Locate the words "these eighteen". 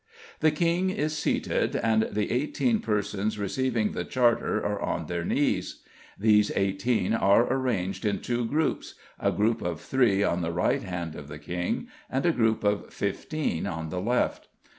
6.17-7.13